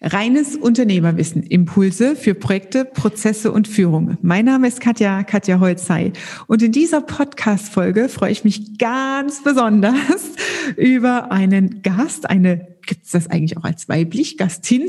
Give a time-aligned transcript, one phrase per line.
[0.00, 4.16] Reines Unternehmerwissen, Impulse für Projekte, Prozesse und Führung.
[4.22, 6.12] Mein Name ist Katja, Katja Holzei.
[6.46, 9.94] Und in dieser Podcast-Folge freue ich mich ganz besonders
[10.76, 14.88] über einen Gast, eine gibt es das eigentlich auch als weiblich Gastin?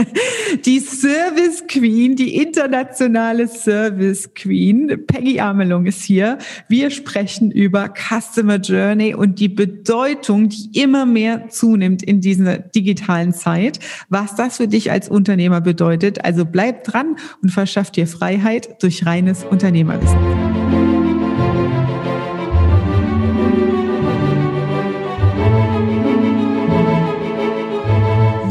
[0.66, 5.04] die Service Queen, die internationale Service Queen.
[5.06, 6.38] Peggy Amelung ist hier.
[6.68, 13.32] Wir sprechen über Customer Journey und die Bedeutung, die immer mehr zunimmt in dieser digitalen
[13.32, 13.78] Zeit.
[14.08, 16.24] Was das für dich als Unternehmer bedeutet.
[16.24, 20.87] Also bleib dran und verschaff dir Freiheit durch reines Unternehmerwissen.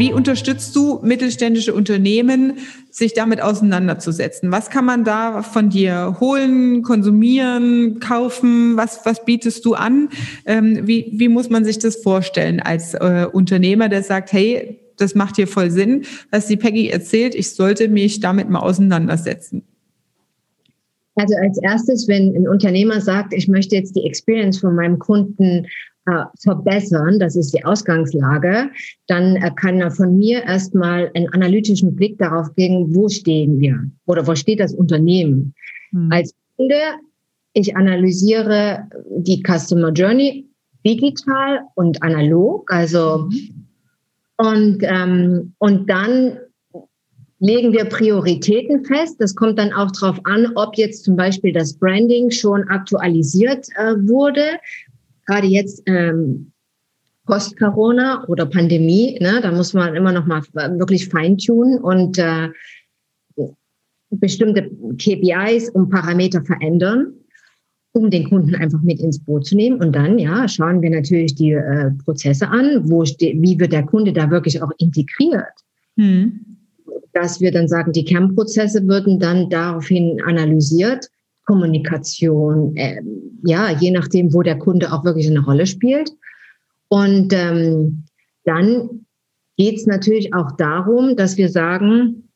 [0.07, 4.53] Wie unterstützt du mittelständische Unternehmen, sich damit auseinanderzusetzen?
[4.53, 8.77] Was kann man da von dir holen, konsumieren, kaufen?
[8.77, 10.07] Was, was bietest du an?
[10.45, 15.13] Ähm, wie, wie muss man sich das vorstellen als äh, Unternehmer, der sagt, hey, das
[15.13, 19.63] macht hier voll Sinn, was die Peggy erzählt, ich sollte mich damit mal auseinandersetzen?
[21.15, 25.65] Also als erstes, wenn ein Unternehmer sagt, ich möchte jetzt die Experience von meinem Kunden
[26.39, 28.69] verbessern, das ist die Ausgangslage,
[29.07, 33.79] dann äh, kann er von mir erstmal einen analytischen Blick darauf geben, wo stehen wir
[34.05, 35.53] oder wo steht das Unternehmen.
[35.91, 36.11] Mhm.
[36.11, 36.75] Als Kunde,
[37.53, 38.83] ich analysiere
[39.17, 40.47] die Customer Journey
[40.85, 43.65] digital und analog, also mhm.
[44.37, 46.39] und, ähm, und dann
[47.39, 49.17] legen wir Prioritäten fest.
[49.19, 53.93] Das kommt dann auch darauf an, ob jetzt zum Beispiel das Branding schon aktualisiert äh,
[54.07, 54.41] wurde
[55.27, 56.51] gerade jetzt ähm,
[57.25, 60.41] Post-Corona oder Pandemie, ne, da muss man immer noch mal
[60.79, 62.49] wirklich feintunen und äh,
[64.09, 67.13] bestimmte KPIs und Parameter verändern,
[67.91, 69.81] um den Kunden einfach mit ins Boot zu nehmen.
[69.81, 74.13] Und dann, ja, schauen wir natürlich die äh, Prozesse an, wo wie wird der Kunde
[74.13, 75.43] da wirklich auch integriert.
[75.97, 76.39] Hm.
[77.11, 81.09] Dass wir dann sagen, die Kernprozesse würden dann daraufhin analysiert
[81.47, 83.01] Kommunikation, äh,
[83.43, 86.11] ja, je nachdem, wo der Kunde auch wirklich eine Rolle spielt.
[86.89, 88.03] Und ähm,
[88.43, 89.05] dann
[89.57, 92.29] geht es natürlich auch darum, dass wir sagen,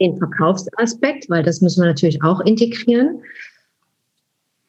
[0.00, 3.20] den Verkaufsaspekt, weil das müssen wir natürlich auch integrieren.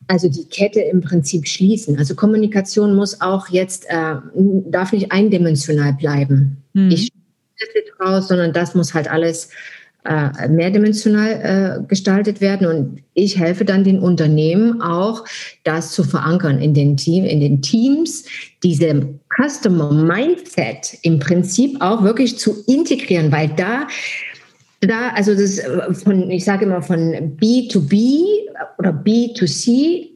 [0.08, 1.98] Also die Kette im Prinzip schließen.
[1.98, 6.64] Also Kommunikation muss auch jetzt, äh, darf nicht eindimensional bleiben.
[6.74, 6.92] Mhm.
[6.92, 7.12] Ich
[8.00, 9.50] raus, sondern das muss halt alles
[10.04, 12.68] äh, mehrdimensional äh, gestaltet werden.
[12.68, 15.26] Und ich helfe dann den Unternehmen auch,
[15.64, 18.26] das zu verankern in den Team, in den Teams,
[18.64, 19.08] diese
[19.38, 23.88] Customer Mindset im Prinzip auch wirklich zu integrieren, weil da
[24.82, 28.24] da, also das äh, von, ich sage immer von B2B
[28.80, 30.10] oder B2C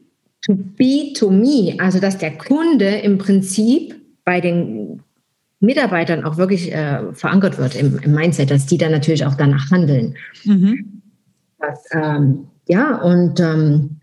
[0.44, 4.85] to B to me, also dass der Kunde im Prinzip bei den
[5.66, 9.70] Mitarbeitern auch wirklich äh, verankert wird im, im, Mindset, dass die dann natürlich auch danach
[9.70, 10.16] handeln.
[10.44, 11.02] Mhm.
[11.58, 14.00] Das, ähm, ja, und ähm,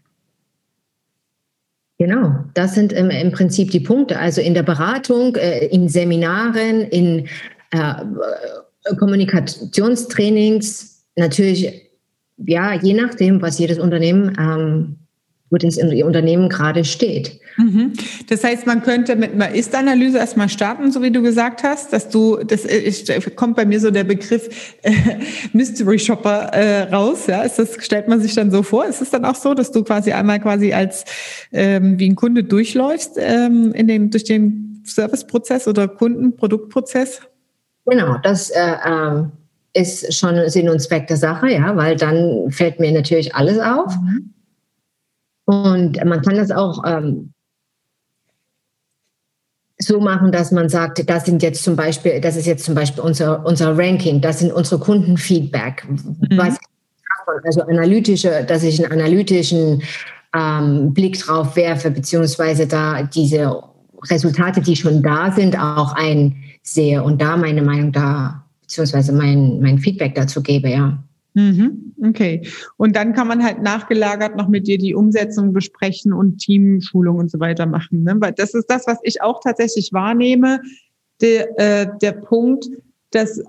[1.98, 4.20] genau, das sind im, im, Prinzip die Punkte.
[4.20, 7.28] Also in der Beratung, äh, in Seminaren, in
[7.72, 7.96] äh,
[9.00, 11.90] Kommunikationstrainings, natürlich,
[12.38, 15.03] ja, je nachdem, was jedes Unternehmen ähm,
[15.54, 17.40] wo das Unternehmen gerade steht.
[17.58, 17.94] Mhm.
[18.28, 22.10] Das heißt, man könnte mit einer Ist-Analyse erstmal starten, so wie du gesagt hast, dass
[22.10, 24.92] du, das ist, kommt bei mir so der Begriff äh,
[25.54, 27.28] Mystery Shopper äh, raus.
[27.28, 28.86] Ja, ist das stellt man sich dann so vor?
[28.86, 31.06] Ist es dann auch so, dass du quasi einmal quasi als
[31.52, 37.22] ähm, wie ein Kunde durchläufst ähm, in den durch den Serviceprozess oder Kundenproduktprozess?
[37.86, 39.24] Genau, das äh, äh,
[39.74, 43.96] ist schon Sinn und Zweck der Sache, ja, weil dann fällt mir natürlich alles auf.
[43.96, 44.33] Mhm.
[45.46, 47.34] Und man kann das auch ähm,
[49.78, 53.04] so machen, dass man sagt, das sind jetzt zum Beispiel, das ist jetzt zum Beispiel
[53.04, 55.86] unser, unser Ranking, das sind unsere Kundenfeedback.
[55.90, 56.38] Mhm.
[56.38, 56.58] Was,
[57.44, 59.82] also analytische, dass ich einen analytischen
[60.36, 63.62] ähm, Blick drauf werfe, beziehungsweise da diese
[64.10, 69.80] Resultate, die schon da sind, auch einsehe und da meine Meinung da, beziehungsweise mein, mein
[69.80, 70.98] Feedback dazu gebe, ja.
[71.36, 72.48] Mhm, okay.
[72.78, 77.32] Und dann kann man halt nachgelagert noch mit dir die Umsetzung besprechen und Teamschulung und
[77.32, 78.04] so weiter machen.
[78.04, 78.16] Ne?
[78.20, 80.62] Weil das ist das, was ich auch tatsächlich wahrnehme.
[81.22, 82.68] Der, äh, der Punkt,
[83.12, 83.42] dass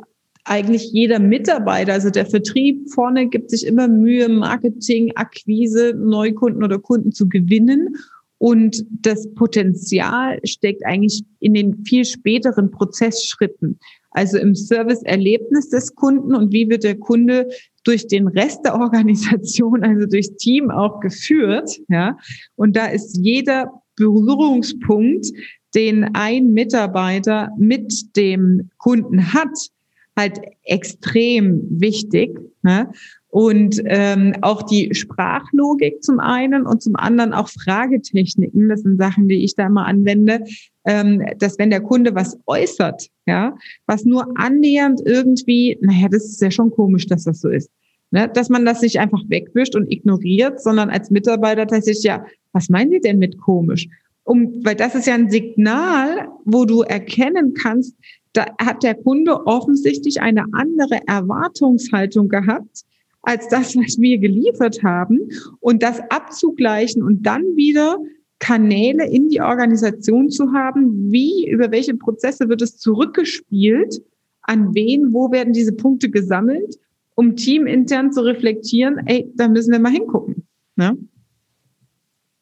[0.44, 6.78] eigentlich jeder Mitarbeiter, also der Vertrieb vorne gibt sich immer Mühe, Marketing, Akquise, Neukunden oder
[6.78, 7.96] Kunden zu gewinnen.
[8.38, 13.78] Und das Potenzial steckt eigentlich in den viel späteren Prozessschritten.
[14.10, 17.48] Also im Serviceerlebnis des Kunden und wie wird der Kunde
[17.84, 22.16] durch den Rest der Organisation, also durchs Team auch geführt, ja.
[22.56, 25.26] Und da ist jeder Berührungspunkt,
[25.74, 29.70] den ein Mitarbeiter mit dem Kunden hat,
[30.16, 32.38] halt extrem wichtig.
[32.62, 32.90] Ne?
[33.34, 38.68] Und ähm, auch die Sprachlogik zum einen und zum anderen auch Fragetechniken.
[38.68, 40.44] Das sind Sachen, die ich da immer anwende,
[40.84, 46.42] ähm, dass wenn der Kunde was äußert, ja, was nur annähernd irgendwie, naja, das ist
[46.42, 47.72] ja schon komisch, dass das so ist.
[48.12, 48.30] Ne?
[48.32, 52.92] Dass man das nicht einfach wegwischt und ignoriert, sondern als Mitarbeiter tatsächlich, ja, was meinen
[52.92, 53.88] Sie denn mit komisch?
[54.22, 57.96] Um, weil das ist ja ein Signal, wo du erkennen kannst,
[58.32, 62.84] da hat der Kunde offensichtlich eine andere Erwartungshaltung gehabt
[63.26, 65.20] als das, was wir geliefert haben
[65.60, 67.98] und das abzugleichen und dann wieder
[68.38, 74.02] Kanäle in die Organisation zu haben, wie, über welche Prozesse wird es zurückgespielt,
[74.42, 76.78] an wen, wo werden diese Punkte gesammelt,
[77.14, 80.46] um teamintern zu reflektieren, ey, da müssen wir mal hingucken.
[80.76, 80.96] Ne?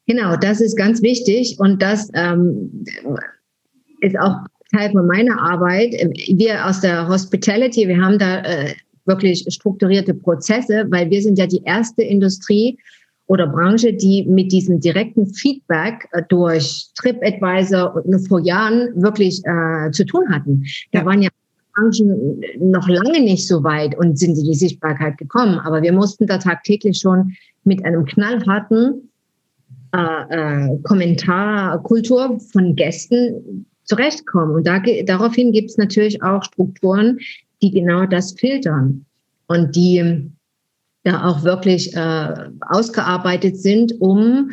[0.07, 2.83] Genau, das ist ganz wichtig und das ähm,
[4.01, 4.35] ist auch
[4.73, 5.93] Teil von meiner Arbeit.
[6.33, 8.73] Wir aus der Hospitality, wir haben da äh,
[9.05, 12.77] wirklich strukturierte Prozesse, weil wir sind ja die erste Industrie
[13.27, 19.91] oder Branche, die mit diesem direkten Feedback äh, durch TripAdvisor und vor Jahren wirklich äh,
[19.91, 20.63] zu tun hatten.
[20.91, 21.29] Da waren ja
[21.73, 25.59] Branchen noch lange nicht so weit und sind in die Sichtbarkeit gekommen.
[25.59, 27.33] Aber wir mussten da tagtäglich schon
[27.63, 29.09] mit einem knallharten
[29.95, 34.55] äh, äh, Kommentarkultur von Gästen zurechtkommen.
[34.55, 37.19] Und da, daraufhin gibt es natürlich auch Strukturen,
[37.63, 39.05] die genau das filtern
[39.47, 40.29] und die
[41.03, 44.51] da auch wirklich äh, ausgearbeitet sind, um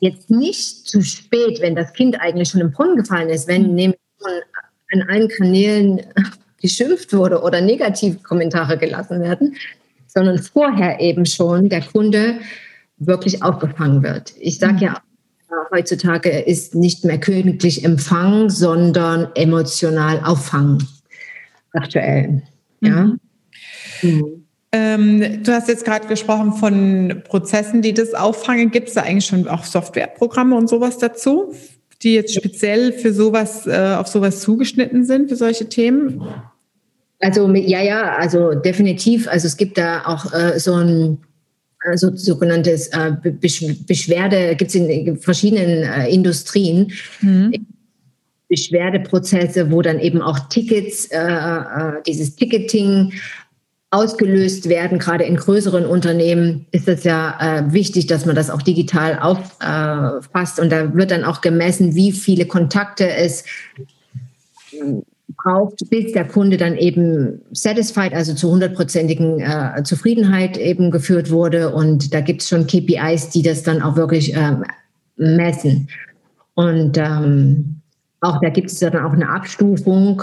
[0.00, 3.74] jetzt nicht zu spät, wenn das Kind eigentlich schon im Brunnen gefallen ist, wenn mhm.
[3.74, 6.00] nämlich schon an allen Kanälen
[6.60, 9.56] geschimpft wurde oder Negativkommentare gelassen werden,
[10.06, 12.40] sondern vorher eben schon der Kunde
[12.98, 14.34] wirklich aufgefangen wird.
[14.40, 14.82] Ich sage mhm.
[14.82, 15.02] ja,
[15.72, 20.86] heutzutage ist nicht mehr königlich Empfang, sondern emotional auffangen
[21.78, 22.42] aktuell.
[22.80, 23.04] Ja.
[23.04, 23.20] Mhm.
[24.02, 24.44] Mhm.
[24.70, 28.70] Ähm, du hast jetzt gerade gesprochen von Prozessen, die das auffangen.
[28.70, 31.54] Gibt es da eigentlich schon auch Softwareprogramme und sowas dazu,
[32.02, 36.22] die jetzt speziell für sowas, äh, auf sowas zugeschnitten sind, für solche Themen?
[37.20, 39.26] Also ja, ja, also definitiv.
[39.26, 41.18] Also es gibt da auch äh, so ein
[41.86, 46.92] also sogenanntes äh, Beschwerde, gibt es in verschiedenen äh, Industrien.
[47.20, 47.66] Mhm.
[48.48, 53.12] Beschwerdeprozesse, wo dann eben auch Tickets, äh, äh, dieses Ticketing
[53.90, 54.98] ausgelöst werden.
[54.98, 60.58] Gerade in größeren Unternehmen ist es ja äh, wichtig, dass man das auch digital auffasst.
[60.58, 63.44] Äh, und da wird dann auch gemessen, wie viele Kontakte es
[65.36, 71.72] braucht, bis der Kunde dann eben satisfied, also zu hundertprozentigen äh, Zufriedenheit eben geführt wurde.
[71.72, 74.64] Und da gibt es schon KPIs, die das dann auch wirklich ähm,
[75.16, 75.88] messen.
[76.54, 77.77] Und ähm,
[78.20, 80.22] auch da gibt es dann auch eine Abstufung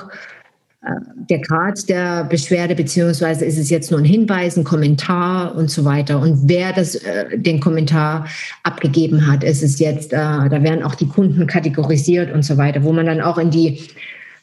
[0.82, 0.90] äh,
[1.30, 5.86] der Grad der Beschwerde, beziehungsweise ist es jetzt nur ein Hinweis, ein Kommentar und so
[5.86, 6.20] weiter.
[6.20, 8.28] Und wer das, äh, den Kommentar
[8.64, 12.84] abgegeben hat, ist es jetzt, äh, da werden auch die Kunden kategorisiert und so weiter,
[12.84, 13.82] wo man dann auch in die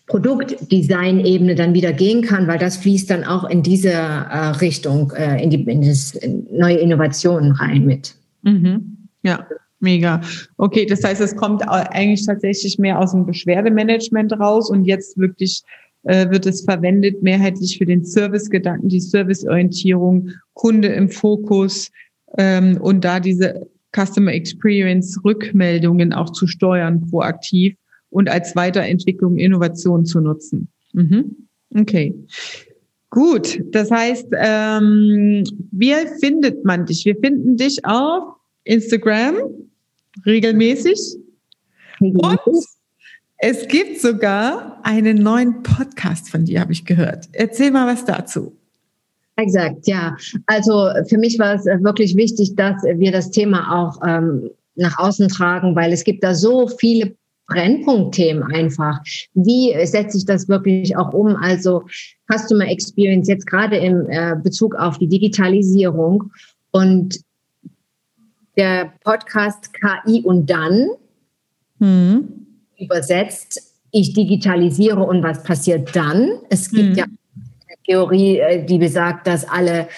[0.06, 5.43] Produktdesign-Ebene dann wieder gehen kann, weil das fließt dann auch in diese äh, Richtung, äh,
[5.43, 8.14] in die in das, in neue Innovationen rein mit.
[8.43, 9.08] Mhm.
[9.22, 9.46] Ja,
[9.82, 10.20] mega.
[10.56, 15.62] Okay, das heißt, es kommt eigentlich tatsächlich mehr aus dem Beschwerdemanagement raus und jetzt wirklich
[16.05, 21.90] äh, wird es verwendet mehrheitlich für den Servicegedanken, die Serviceorientierung, Kunde im Fokus
[22.38, 27.76] ähm, und da diese Customer Experience Rückmeldungen auch zu steuern proaktiv
[28.11, 30.68] und als Weiterentwicklung, Innovation zu nutzen.
[30.92, 31.49] Mhm.
[31.75, 32.14] Okay.
[33.11, 37.04] Gut, das heißt, ähm, wie findet man dich?
[37.04, 39.35] Wir finden dich auf Instagram
[40.26, 41.16] regelmäßig.
[42.00, 42.64] Und
[43.38, 47.28] es gibt sogar einen neuen Podcast von dir, habe ich gehört.
[47.33, 48.57] Erzähl mal was dazu.
[49.37, 50.16] Exakt, ja.
[50.47, 55.28] Also für mich war es wirklich wichtig, dass wir das Thema auch ähm, nach außen
[55.28, 57.14] tragen, weil es gibt da so viele
[57.49, 59.00] Brennpunktthemen einfach.
[59.35, 61.37] Wie setze ich das wirklich auch um?
[61.37, 61.85] Also
[62.33, 66.31] Customer Experience jetzt gerade im äh, Bezug auf die Digitalisierung
[66.71, 67.21] und
[68.56, 70.88] der Podcast KI und dann
[71.78, 72.47] mhm.
[72.78, 76.30] übersetzt, ich digitalisiere und was passiert dann?
[76.49, 76.94] Es gibt mhm.
[76.97, 79.88] ja eine Theorie, äh, die besagt, dass alle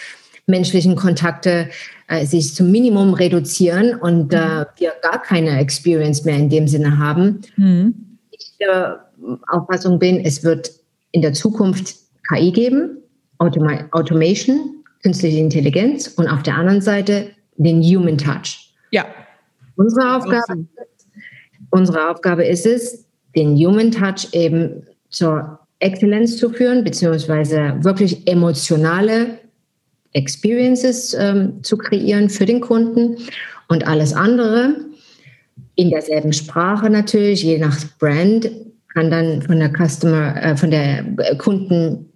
[0.47, 1.71] menschlichen Kontakte
[2.09, 4.65] äh, sich zum Minimum reduzieren und äh, mhm.
[4.77, 7.41] wir gar keine Experience mehr in dem Sinne haben.
[7.57, 8.19] Mhm.
[8.31, 9.09] Ich der
[9.49, 10.71] Auffassung bin, es wird
[11.13, 11.97] in der Zukunft
[12.29, 12.99] KI geben,
[13.39, 18.73] Automa Automation, künstliche Intelligenz und auf der anderen Seite den Human Touch.
[18.91, 19.07] Ja.
[19.77, 20.67] Unsere Aufgabe,
[21.71, 29.39] unsere Aufgabe ist es, den Human Touch eben zur Exzellenz zu führen, beziehungsweise wirklich emotionale
[30.13, 33.17] Experiences ähm, zu kreieren für den Kunden
[33.69, 34.77] und alles andere
[35.77, 38.51] in derselben Sprache natürlich, je nach Brand,
[38.93, 41.05] kann dann von der Customer, äh, von der
[41.39, 42.13] Kunden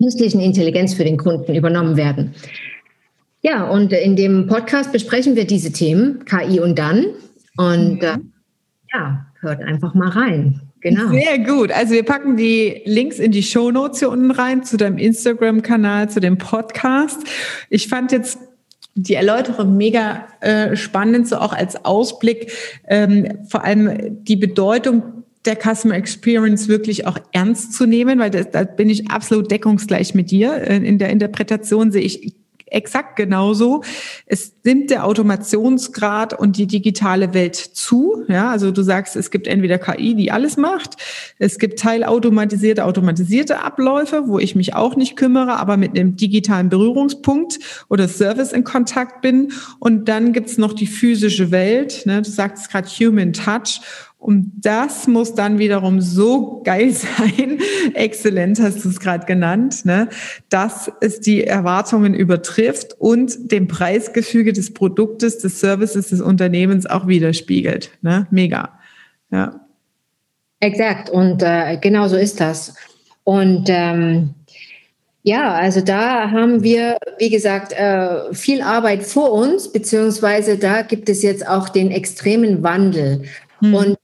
[0.00, 2.34] künstlichen Intelligenz für den Kunden übernommen werden.
[3.48, 7.06] Ja, und in dem Podcast besprechen wir diese Themen, KI und dann.
[7.56, 8.02] Und mhm.
[8.02, 8.18] äh,
[8.92, 10.62] ja, hört einfach mal rein.
[10.80, 11.10] Genau.
[11.10, 11.70] Sehr gut.
[11.70, 16.10] Also wir packen die Links in die Show Notes hier unten rein zu deinem Instagram-Kanal,
[16.10, 17.22] zu dem Podcast.
[17.70, 18.40] Ich fand jetzt
[18.96, 22.50] die Erläuterung mega äh, spannend, so auch als Ausblick,
[22.88, 28.64] ähm, vor allem die Bedeutung der Customer Experience wirklich auch ernst zu nehmen, weil da
[28.64, 30.62] bin ich absolut deckungsgleich mit dir.
[30.62, 32.34] In der Interpretation sehe ich
[32.66, 33.82] exakt genauso.
[34.26, 38.24] Es nimmt der Automationsgrad und die digitale Welt zu.
[38.28, 40.96] Ja, also du sagst, es gibt entweder KI, die alles macht.
[41.38, 46.68] Es gibt teilautomatisierte, automatisierte Abläufe, wo ich mich auch nicht kümmere, aber mit einem digitalen
[46.68, 47.58] Berührungspunkt
[47.88, 49.52] oder Service in Kontakt bin.
[49.78, 52.02] Und dann gibt's noch die physische Welt.
[52.04, 52.22] Ne?
[52.22, 53.80] Du sagst gerade Human Touch.
[54.18, 57.58] Und das muss dann wiederum so geil sein,
[57.94, 60.08] exzellent hast du es gerade genannt, ne,
[60.48, 67.06] dass es die Erwartungen übertrifft und dem Preisgefüge des Produktes, des Services des Unternehmens auch
[67.06, 67.90] widerspiegelt.
[68.02, 68.26] Ne?
[68.30, 68.78] Mega.
[69.30, 69.60] Ja.
[70.60, 71.10] Exakt.
[71.10, 72.74] Und äh, genau so ist das.
[73.24, 74.34] Und ähm,
[75.22, 81.08] ja, also da haben wir, wie gesagt, äh, viel Arbeit vor uns, beziehungsweise da gibt
[81.08, 83.24] es jetzt auch den extremen Wandel.
[83.58, 83.74] Hm.
[83.74, 83.95] Und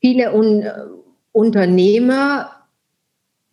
[0.00, 0.64] viele Un
[1.32, 2.50] Unternehmer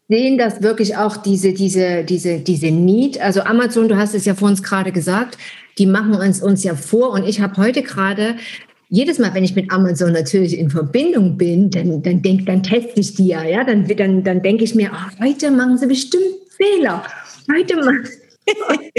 [0.07, 3.19] sehen das wirklich auch, diese, diese, diese, diese Need.
[3.19, 5.37] Also Amazon, du hast es ja vor uns gerade gesagt,
[5.77, 7.11] die machen uns, uns ja vor.
[7.11, 8.35] Und ich habe heute gerade
[8.89, 12.99] jedes Mal, wenn ich mit Amazon natürlich in Verbindung bin, dann, dann, denk, dann teste
[12.99, 13.63] ich die ja, ja?
[13.63, 16.23] Dann, dann, dann denke ich mir, oh, heute machen sie bestimmt
[16.55, 17.03] Fehler.
[17.51, 18.07] Heute machen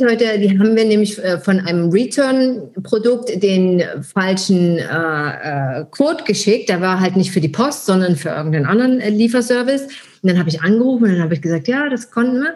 [0.00, 6.24] ich heute, die haben wir nämlich äh, von einem Return-Produkt den falschen äh, äh, Code
[6.24, 6.68] geschickt.
[6.68, 9.82] Der war halt nicht für die Post, sondern für irgendeinen anderen äh, Lieferservice.
[10.22, 12.54] Und dann habe ich angerufen und dann habe ich gesagt, ja, das konnten wir.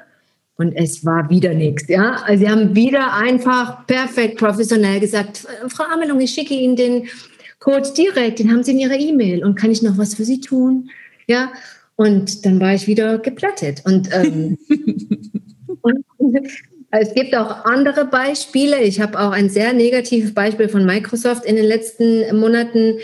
[0.57, 1.89] Und es war wieder nichts.
[1.89, 7.09] Ja, also sie haben wieder einfach perfekt professionell gesagt, Frau Amelung, ich schicke Ihnen den
[7.59, 10.41] Code direkt, den haben Sie in Ihrer E-Mail und kann ich noch was für Sie
[10.41, 10.91] tun?
[11.27, 11.53] Ja,
[11.97, 13.83] und dann war ich wieder geplattet.
[13.85, 14.59] Und, ähm,
[15.83, 16.05] und
[17.01, 18.81] es gibt auch andere Beispiele.
[18.83, 22.99] Ich habe auch ein sehr negatives Beispiel von Microsoft in den letzten Monaten.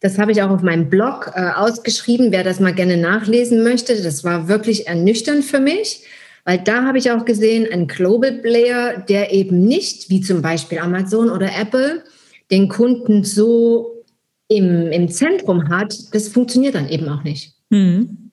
[0.00, 4.00] Das habe ich auch auf meinem Blog äh, ausgeschrieben, wer das mal gerne nachlesen möchte.
[4.00, 6.04] Das war wirklich ernüchternd für mich,
[6.44, 10.78] weil da habe ich auch gesehen, ein Global Player, der eben nicht, wie zum Beispiel
[10.78, 12.04] Amazon oder Apple,
[12.52, 14.04] den Kunden so
[14.46, 17.54] im, im Zentrum hat, das funktioniert dann eben auch nicht.
[17.70, 18.23] Mhm.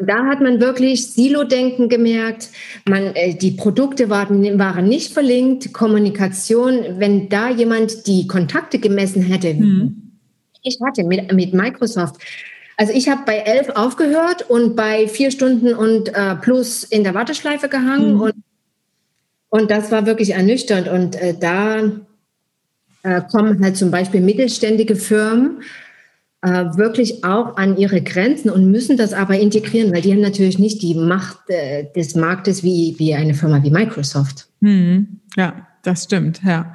[0.00, 2.50] Da hat man wirklich Silo-Denken gemerkt.
[2.88, 5.72] Man, äh, die Produkte waren, waren nicht verlinkt.
[5.72, 10.12] Kommunikation, wenn da jemand die Kontakte gemessen hätte, mhm.
[10.62, 12.22] ich hatte mit, mit Microsoft.
[12.76, 17.14] Also ich habe bei elf aufgehört und bei vier Stunden und äh, plus in der
[17.14, 18.14] Warteschleife gehangen.
[18.14, 18.20] Mhm.
[18.20, 18.34] Und,
[19.48, 20.86] und das war wirklich ernüchternd.
[20.86, 21.80] Und äh, da
[23.02, 25.62] äh, kommen halt zum Beispiel mittelständige Firmen
[26.42, 30.58] äh, wirklich auch an ihre Grenzen und müssen das aber integrieren, weil die haben natürlich
[30.58, 34.48] nicht die Macht äh, des Marktes wie, wie eine Firma wie Microsoft.
[34.62, 36.72] Hm, ja, das stimmt, ja.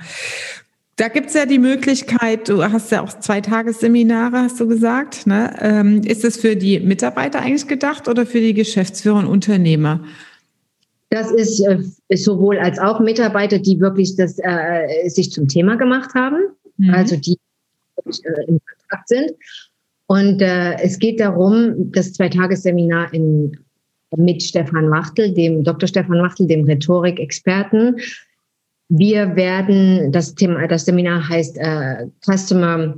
[0.98, 5.26] Da gibt's ja die Möglichkeit, du hast ja auch zwei Tagesseminare, hast du gesagt.
[5.26, 5.56] Ne?
[5.60, 10.02] Ähm, ist es für die Mitarbeiter eigentlich gedacht oder für die Geschäftsführer und Unternehmer?
[11.10, 11.80] Das ist, äh,
[12.10, 16.38] ist sowohl als auch Mitarbeiter, die wirklich das äh, sich zum Thema gemacht haben,
[16.78, 16.94] mhm.
[16.94, 17.38] also die
[18.06, 19.32] äh, im Kontakt sind.
[20.08, 23.58] Und äh, es geht darum, das Zweitagesseminar in,
[24.16, 25.88] mit Stefan Wachtel, dem Dr.
[25.88, 27.96] Stefan Wachtel, dem Rhetorik-Experten.
[28.90, 32.98] Wir werden, das Thema, das Seminar heißt äh, Customer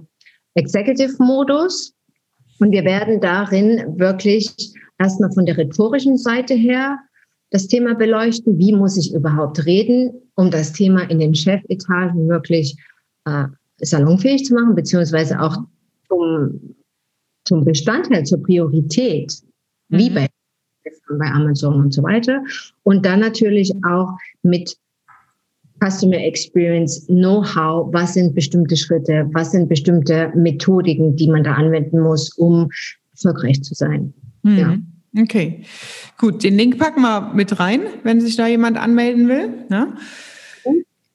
[0.56, 1.94] Executive Modus.
[2.60, 4.50] Und wir werden darin wirklich
[4.98, 6.98] erstmal von der rhetorischen Seite her
[7.52, 8.58] das Thema beleuchten.
[8.58, 12.76] Wie muss ich überhaupt reden, um das Thema in den Chefetagen wirklich
[13.26, 13.46] äh,
[13.78, 15.58] salonfähig zu machen, beziehungsweise auch
[16.08, 16.76] zum,
[17.46, 19.34] zum Bestandteil, zur Priorität,
[19.90, 19.98] mhm.
[19.98, 20.30] wie bei,
[21.18, 22.44] bei Amazon und so weiter.
[22.84, 24.78] Und dann natürlich auch mit
[25.84, 32.00] Customer Experience Know-how, was sind bestimmte Schritte, was sind bestimmte Methodiken, die man da anwenden
[32.00, 32.70] muss, um
[33.12, 34.14] erfolgreich zu sein.
[34.44, 34.58] Mhm.
[34.58, 34.78] Ja.
[35.18, 35.64] Okay,
[36.18, 36.44] gut.
[36.44, 39.66] Den Link packen wir mit rein, wenn sich da jemand anmelden will.
[39.70, 39.96] Ja?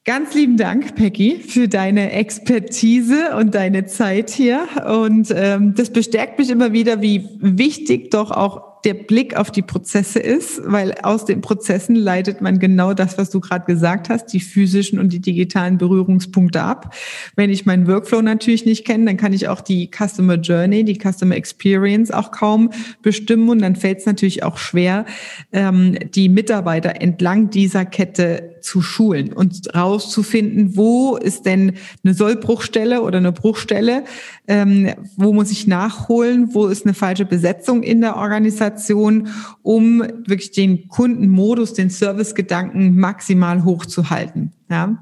[0.07, 4.67] Ganz lieben Dank, Peggy, für deine Expertise und deine Zeit hier.
[4.89, 9.63] Und ähm, das bestärkt mich immer wieder, wie wichtig doch auch der Blick auf die
[9.63, 14.27] Prozesse ist, weil aus den Prozessen leitet man genau das, was du gerade gesagt hast,
[14.29, 16.95] die physischen und die digitalen Berührungspunkte ab.
[17.37, 20.99] Wenn ich meinen Workflow natürlich nicht kenne, dann kann ich auch die Customer Journey, die
[20.99, 22.71] Customer Experience auch kaum
[23.03, 25.05] bestimmen und dann fällt es natürlich auch schwer,
[25.53, 31.75] ähm, die Mitarbeiter entlang dieser Kette zu schulen und rauszufinden, wo ist denn
[32.05, 34.05] eine Sollbruchstelle oder eine Bruchstelle,
[34.49, 39.29] ähm, wo muss ich nachholen, wo ist eine falsche Besetzung in der Organisation,
[39.63, 44.53] um wirklich den Kundenmodus, den Servicegedanken maximal hochzuhalten.
[44.71, 45.01] Ja.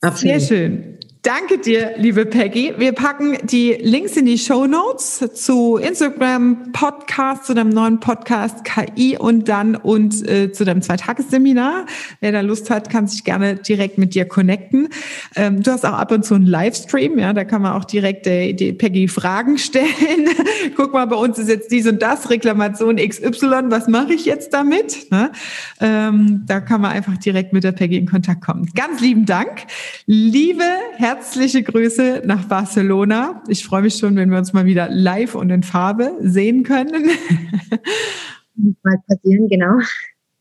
[0.00, 0.40] Absolut.
[0.40, 0.98] Sehr schön.
[1.24, 2.74] Danke dir, liebe Peggy.
[2.76, 8.62] Wir packen die Links in die Show Notes zu Instagram, Podcast, zu deinem neuen Podcast
[8.62, 11.86] KI und dann und äh, zu deinem Zweitagesseminar.
[12.20, 14.90] Wer da Lust hat, kann sich gerne direkt mit dir connecten.
[15.34, 18.26] Ähm, du hast auch ab und zu einen Livestream, ja, da kann man auch direkt
[18.26, 20.28] äh, die Peggy Fragen stellen.
[20.76, 24.52] Guck mal, bei uns ist jetzt dies und das, Reklamation XY, was mache ich jetzt
[24.52, 25.10] damit?
[25.10, 25.32] Ne?
[25.80, 28.68] Ähm, da kann man einfach direkt mit der Peggy in Kontakt kommen.
[28.74, 29.62] Ganz lieben Dank.
[30.04, 30.64] Liebe,
[30.98, 33.42] herzliche herzliche Grüße nach Barcelona.
[33.48, 36.90] Ich freue mich schon, wenn wir uns mal wieder live und in Farbe sehen können.
[38.82, 39.78] Mal passieren, genau.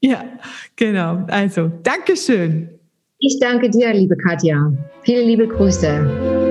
[0.01, 0.23] Ja,
[0.75, 1.25] genau.
[1.27, 2.69] Also, Dankeschön.
[3.19, 4.71] Ich danke dir, liebe Katja.
[5.03, 6.42] Viele liebe Grüße.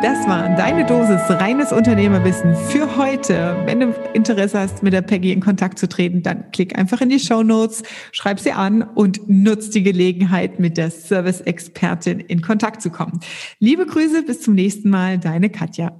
[0.00, 3.56] Das war deine Dosis reines Unternehmerwissen für heute.
[3.64, 7.08] Wenn du Interesse hast, mit der Peggy in Kontakt zu treten, dann klick einfach in
[7.08, 12.80] die Show Notes, schreib sie an und nutz die Gelegenheit, mit der Service-Expertin in Kontakt
[12.80, 13.18] zu kommen.
[13.58, 15.90] Liebe Grüße, bis zum nächsten Mal, deine Katja.